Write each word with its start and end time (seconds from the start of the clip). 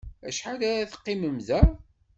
Acḥal 0.27 0.61
ara 0.69 0.91
teqqimem 0.91 1.37
da? 1.47 1.61